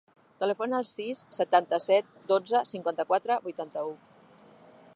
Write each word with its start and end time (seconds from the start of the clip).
Telefona 0.43 0.77
al 0.77 0.85
sis, 0.91 1.19
setanta-set, 1.37 2.09
dotze, 2.31 2.63
cinquanta-quatre, 2.71 3.37
vuitanta-u. 3.47 3.93